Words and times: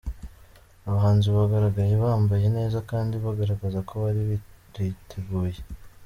Abahanzi 0.87 1.27
bagaragaye 1.35 1.93
bambaye 2.03 2.47
neza 2.57 2.77
kandi 2.89 3.13
bagaragaza 3.25 3.79
ko 3.87 3.93
bari 4.03 4.21
bariteguye. 4.29 5.59